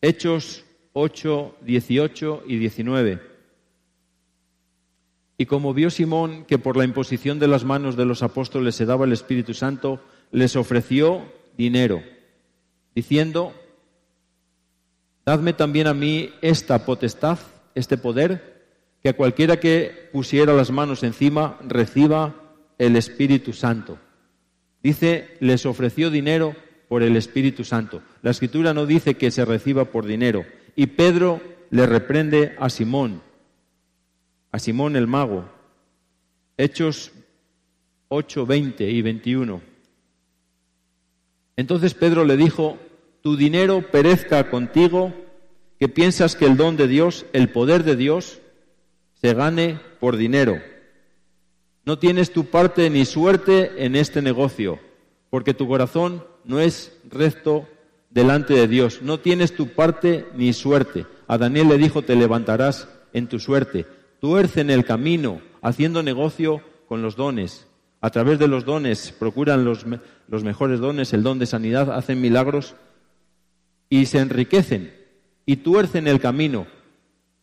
[0.00, 3.20] Hechos 8, 18 y 19.
[5.38, 8.86] Y como vio Simón que por la imposición de las manos de los apóstoles se
[8.86, 10.00] daba el Espíritu Santo,
[10.32, 11.22] les ofreció
[11.56, 12.02] dinero,
[12.94, 13.54] diciendo,
[15.24, 17.38] Dadme también a mí esta potestad,
[17.76, 18.64] este poder,
[19.02, 22.34] que a cualquiera que pusiera las manos encima reciba
[22.78, 23.98] el Espíritu Santo.
[24.82, 26.56] Dice, les ofreció dinero
[26.88, 28.02] por el Espíritu Santo.
[28.22, 30.44] La escritura no dice que se reciba por dinero.
[30.74, 31.40] Y Pedro
[31.70, 33.22] le reprende a Simón,
[34.50, 35.48] a Simón el mago.
[36.56, 37.12] Hechos
[38.08, 39.71] 8, 20 y 21.
[41.56, 42.78] Entonces Pedro le dijo,
[43.22, 45.12] tu dinero perezca contigo,
[45.78, 48.40] que piensas que el don de Dios, el poder de Dios,
[49.20, 50.60] se gane por dinero.
[51.84, 54.78] No tienes tu parte ni suerte en este negocio,
[55.30, 57.68] porque tu corazón no es recto
[58.10, 59.02] delante de Dios.
[59.02, 61.06] No tienes tu parte ni suerte.
[61.26, 63.86] A Daniel le dijo, te levantarás en tu suerte.
[64.20, 67.66] Tuerce en el camino, haciendo negocio con los dones.
[68.02, 69.86] A través de los dones procuran los,
[70.26, 72.74] los mejores dones, el don de sanidad, hacen milagros
[73.88, 74.92] y se enriquecen
[75.46, 76.66] y tuercen el camino.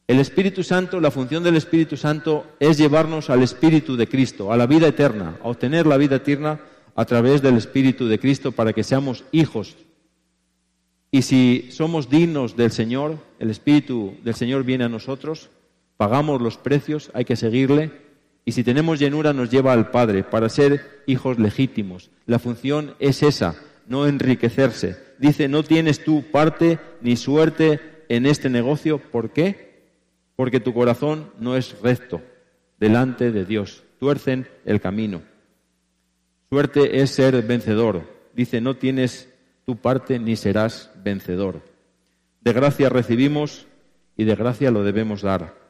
[0.05, 4.57] El Espíritu Santo, la función del Espíritu Santo es llevarnos al Espíritu de Cristo, a
[4.57, 6.59] la vida eterna, a obtener la vida eterna
[6.93, 9.77] a través del Espíritu de Cristo para que seamos hijos.
[11.09, 15.51] Y si somos dignos del Señor, el Espíritu del Señor viene a nosotros,
[15.95, 18.08] pagamos los precios, hay que seguirle
[18.49, 22.09] Y si tenemos llenura nos lleva al Padre para ser hijos legítimos.
[22.25, 23.53] La función es esa,
[23.85, 24.97] no enriquecerse.
[25.19, 28.97] Dice, no tienes tú parte ni suerte en este negocio.
[28.97, 29.83] ¿Por qué?
[30.35, 32.23] Porque tu corazón no es recto
[32.79, 33.83] delante de Dios.
[33.99, 35.21] Tuercen el camino.
[36.49, 38.01] Suerte es ser vencedor.
[38.33, 39.29] Dice, no tienes
[39.63, 41.61] tu parte ni serás vencedor.
[42.41, 43.67] De gracia recibimos
[44.17, 45.68] y de gracia lo debemos dar.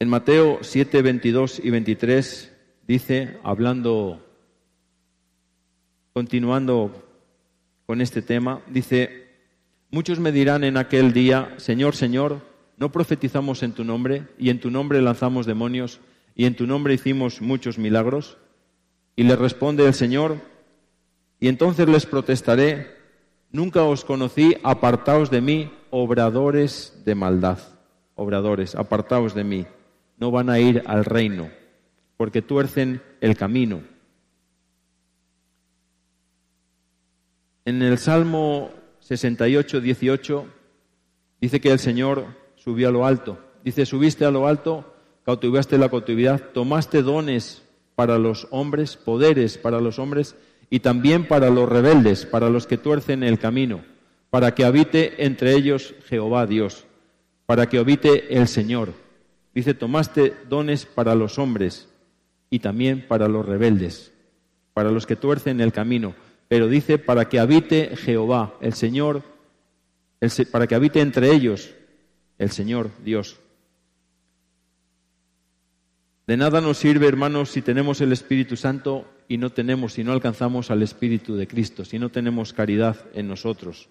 [0.00, 2.52] En Mateo 7, 22 y 23
[2.86, 4.20] dice, hablando,
[6.12, 6.90] continuando
[7.86, 9.28] con este tema, dice,
[9.90, 12.42] muchos me dirán en aquel día, Señor, Señor,
[12.76, 16.00] ¿no profetizamos en tu nombre y en tu nombre lanzamos demonios
[16.34, 18.36] y en tu nombre hicimos muchos milagros?
[19.14, 20.38] Y le responde el Señor,
[21.38, 22.96] y entonces les protestaré,
[23.52, 27.58] nunca os conocí, apartaos de mí, obradores de maldad,
[28.16, 29.66] obradores, apartaos de mí,
[30.18, 31.50] no van a ir al reino,
[32.16, 33.82] porque tuercen el camino.
[37.64, 40.46] En el Salmo 68, 18,
[41.40, 43.38] dice que el Señor subió a lo alto.
[43.64, 47.62] Dice, subiste a lo alto, cautivaste la cautividad, tomaste dones
[47.94, 50.36] para los hombres, poderes para los hombres
[50.70, 53.84] y también para los rebeldes, para los que tuercen el camino,
[54.30, 56.84] para que habite entre ellos Jehová Dios,
[57.46, 59.03] para que habite el Señor.
[59.54, 61.88] Dice, tomaste dones para los hombres
[62.50, 64.12] y también para los rebeldes,
[64.72, 66.14] para los que tuercen el camino,
[66.48, 69.22] pero dice, para que habite Jehová, el Señor,
[70.50, 71.74] para que habite entre ellos
[72.38, 73.38] el Señor Dios.
[76.26, 80.12] De nada nos sirve, hermanos, si tenemos el Espíritu Santo y no tenemos, si no
[80.12, 83.88] alcanzamos al Espíritu de Cristo, si no tenemos caridad en nosotros.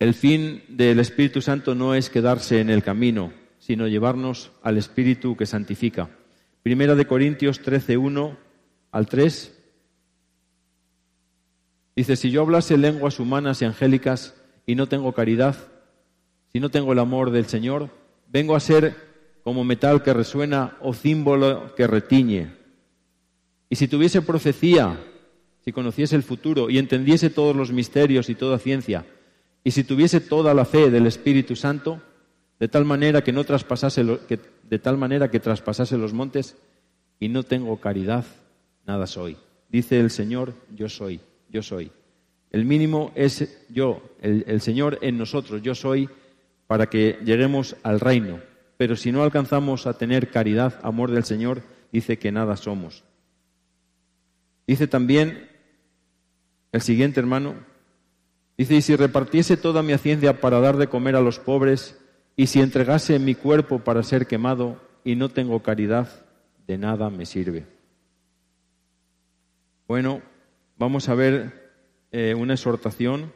[0.00, 5.36] El fin del Espíritu Santo no es quedarse en el camino, sino llevarnos al Espíritu
[5.36, 6.08] que santifica.
[6.62, 8.38] Primera de Corintios 13, 1
[8.92, 9.58] al 3.
[11.96, 14.34] Dice, si yo hablase lenguas humanas y angélicas
[14.64, 15.54] y no tengo caridad,
[16.50, 17.90] si no tengo el amor del Señor,
[18.26, 18.96] vengo a ser
[19.44, 22.56] como metal que resuena o símbolo que retiñe.
[23.68, 24.98] Y si tuviese profecía,
[25.62, 29.04] si conociese el futuro y entendiese todos los misterios y toda ciencia,
[29.62, 32.00] y si tuviese toda la fe del Espíritu Santo,
[32.58, 36.56] de tal manera que no traspasase de tal manera que traspasase los montes,
[37.18, 38.24] y no tengo caridad,
[38.86, 39.36] nada soy.
[39.68, 41.20] Dice el Señor, yo soy,
[41.50, 41.92] yo soy.
[42.50, 46.08] El mínimo es yo, el Señor en nosotros, yo soy,
[46.66, 48.40] para que lleguemos al reino,
[48.76, 53.04] pero si no alcanzamos a tener caridad, amor del Señor, dice que nada somos.
[54.66, 55.48] Dice también
[56.72, 57.56] el siguiente hermano,
[58.60, 61.98] dice, y si repartiese toda mi hacienda para dar de comer a los pobres,
[62.36, 66.26] y si entregase mi cuerpo para ser quemado, y no tengo caridad,
[66.66, 67.66] de nada me sirve.
[69.88, 70.20] Bueno,
[70.76, 71.72] vamos a ver
[72.12, 73.32] eh, una exhortación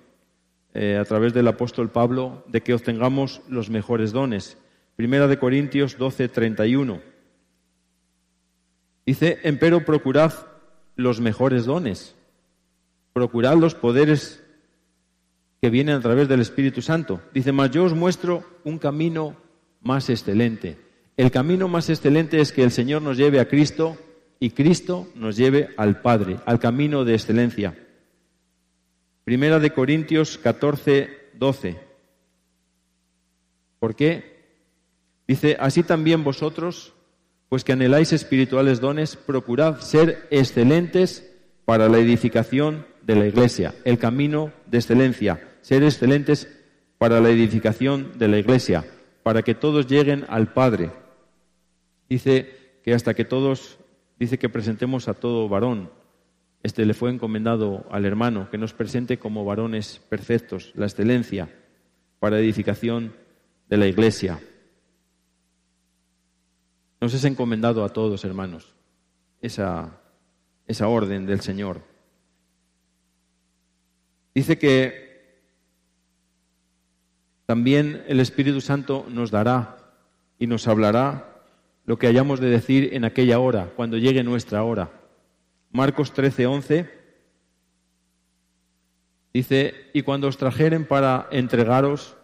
[0.74, 4.58] eh, a través del apóstol Pablo de que obtengamos los mejores dones.
[4.94, 7.00] Primera de Corintios 12, 31.
[9.06, 10.34] Dice, empero procurad
[10.96, 12.14] los mejores dones,
[13.14, 14.43] procurad los poderes
[15.64, 17.22] que vienen a través del Espíritu Santo.
[17.33, 19.35] Dice, mas yo os muestro un camino
[19.81, 20.77] más excelente.
[21.16, 23.96] El camino más excelente es que el Señor nos lleve a Cristo
[24.38, 27.79] y Cristo nos lleve al Padre, al camino de excelencia.
[29.24, 31.81] Primera de Corintios 14, 12.
[33.79, 34.44] ¿Por qué?
[35.27, 36.92] Dice, así también vosotros,
[37.48, 41.27] pues que anheláis espirituales dones, procurad ser excelentes
[41.64, 46.46] para la edificación de la iglesia, el camino de excelencia, ser excelentes
[46.98, 48.85] para la edificación de la iglesia,
[49.22, 50.90] para que todos lleguen al Padre.
[52.07, 53.79] Dice que hasta que todos,
[54.18, 55.90] dice que presentemos a todo varón.
[56.62, 61.48] Este le fue encomendado al hermano, que nos presente como varones perfectos, la excelencia
[62.18, 63.15] para edificación
[63.71, 64.38] de la iglesia.
[67.00, 68.75] Nos es encomendado a todos, hermanos,
[69.40, 69.98] esa,
[70.67, 71.81] esa orden del Señor.
[74.35, 75.04] Dice que
[77.47, 79.77] también el Espíritu Santo nos dará
[80.38, 81.35] y nos hablará
[81.85, 84.90] lo que hayamos de decir en aquella hora, cuando llegue nuestra hora.
[85.71, 86.90] Marcos 13, 11
[89.35, 92.17] dice, y cuando os trajeren para entregaros,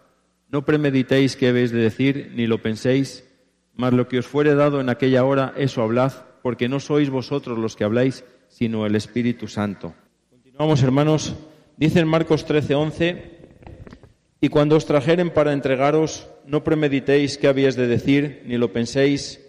[0.49, 3.27] no premeditéis qué habéis de decir, ni lo penséis,
[3.75, 7.57] mas lo que os fuere dado en aquella hora, eso hablad, porque no sois vosotros
[7.57, 9.93] los que habláis, sino el Espíritu Santo.
[10.29, 11.35] Continuamos, hermanos.
[11.77, 13.40] Dice en Marcos 13, 11,
[14.41, 19.39] y cuando os trajeren para entregaros, no premeditéis qué habíais de decir, ni lo penséis,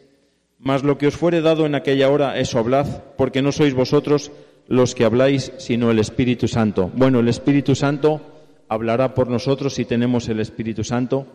[0.58, 2.86] mas lo que os fuere dado en aquella hora, eso hablad,
[3.16, 4.30] porque no sois vosotros
[4.68, 6.90] los que habláis, sino el Espíritu Santo.
[6.94, 8.20] Bueno, el Espíritu Santo
[8.68, 11.26] hablará por nosotros si tenemos el Espíritu Santo.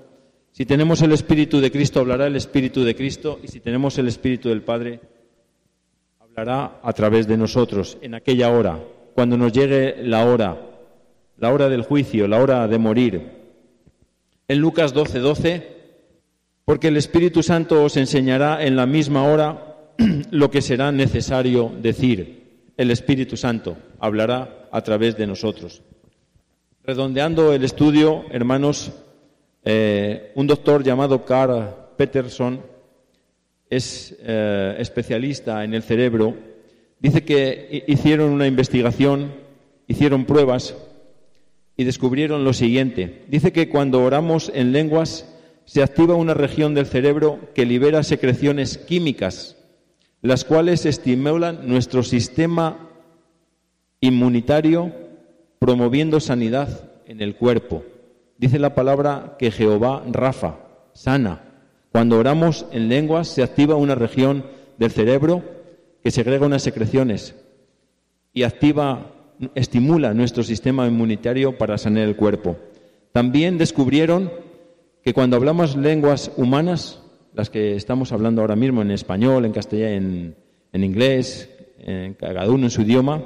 [0.51, 3.39] Si tenemos el Espíritu de Cristo, hablará el Espíritu de Cristo.
[3.43, 5.01] Y si tenemos el Espíritu del Padre,
[6.20, 8.80] hablará a través de nosotros en aquella hora,
[9.14, 10.58] cuando nos llegue la hora,
[11.38, 13.37] la hora del juicio, la hora de morir.
[14.48, 15.78] En Lucas 12, 12
[16.68, 19.78] porque el Espíritu Santo os enseñará en la misma hora
[20.32, 22.74] lo que será necesario decir.
[22.76, 25.82] El Espíritu Santo hablará a través de nosotros.
[26.84, 28.91] Redondeando el estudio, hermanos,
[29.64, 32.62] eh, un doctor llamado Carl Peterson
[33.70, 36.36] es eh, especialista en el cerebro.
[37.00, 39.32] Dice que hicieron una investigación,
[39.88, 40.76] hicieron pruebas
[41.78, 43.23] y descubrieron lo siguiente.
[43.28, 45.32] Dice que cuando oramos en lenguas,
[45.65, 49.57] se activa una región del cerebro que libera secreciones químicas,
[50.21, 52.89] las cuales estimulan nuestro sistema
[54.01, 54.91] inmunitario,
[55.59, 57.84] promoviendo sanidad en el cuerpo.
[58.38, 60.59] Dice la palabra que Jehová Rafa,
[60.93, 61.43] sana.
[61.91, 64.45] Cuando oramos en lenguas se activa una región
[64.78, 65.43] del cerebro
[66.03, 67.36] que segrega unas secreciones
[68.34, 69.13] y activa,
[69.56, 72.58] estimula nuestro sistema inmunitario para sanar el cuerpo.
[73.12, 74.32] También descubrieron
[75.04, 77.02] que cuando hablamos lenguas humanas,
[77.34, 80.34] las que estamos hablando ahora mismo en español, en castellano,
[80.74, 83.24] en, inglés, en cada uno en su idioma,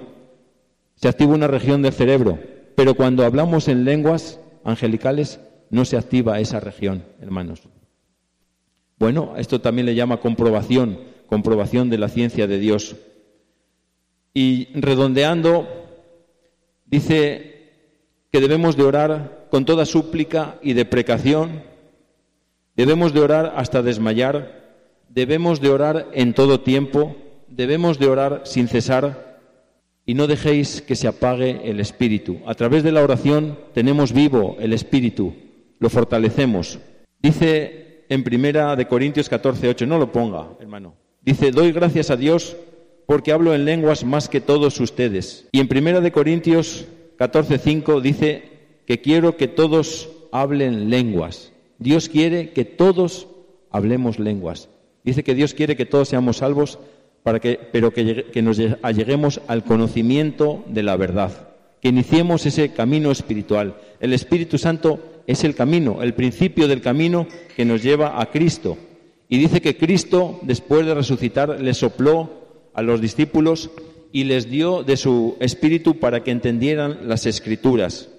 [0.96, 2.38] se activa una región del cerebro,
[2.76, 5.40] pero cuando hablamos en lenguas angelicales
[5.70, 7.62] no se activa esa región, hermanos.
[9.00, 12.98] Bueno, esto también le llama comprobación, comprobación de la ciencia de Dios.
[14.34, 15.81] Y redondeando,
[16.92, 17.72] dice
[18.32, 21.72] que debemos de orar con toda súplica y deprecación
[22.76, 27.16] Debemos de orar hasta desmayar, debemos de orar en todo tiempo,
[27.48, 29.40] debemos de orar sin cesar
[30.06, 32.40] y no dejéis que se apague el espíritu.
[32.46, 35.36] A través de la oración tenemos vivo el espíritu,
[35.80, 36.80] lo fortalecemos.
[37.22, 40.96] Dice en primera de Corintios 14, 8, no lo ponga, hermano.
[41.22, 42.56] Dice, doy gracias a Dios
[43.06, 45.48] porque hablo en lenguas más que todos ustedes.
[45.52, 46.86] Y en primera de Corintios
[47.18, 48.44] 14, 5 dice
[48.86, 51.52] que quiero que todos hablen lenguas.
[51.78, 53.28] Dios quiere que todos
[53.70, 54.70] hablemos lenguas.
[55.04, 56.80] Dice que Dios quiere que todos seamos salvos,
[57.24, 61.50] para que, pero que, que nos alleguemos al conocimiento de la verdad,
[61.82, 63.76] que iniciemos ese camino espiritual.
[64.00, 68.78] El Espíritu Santo es el camino, el principio del camino que nos lleva a Cristo.
[69.30, 72.41] Y dice que Cristo, después de resucitar, le sopló
[72.74, 73.70] a los discípulos
[74.12, 78.10] y les dio de su espíritu para que entendieran las escrituras.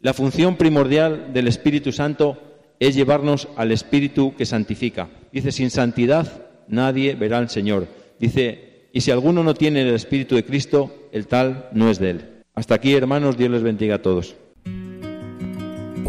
[0.00, 2.38] La función primordial del Espíritu Santo
[2.78, 5.10] es llevarnos al Espíritu que santifica.
[5.32, 7.86] Dice, sin santidad nadie verá al Señor.
[8.18, 12.10] Dice, y si alguno no tiene el Espíritu de Cristo, el tal no es de
[12.10, 12.42] él.
[12.54, 14.34] Hasta aquí, hermanos, Dios les bendiga a todos.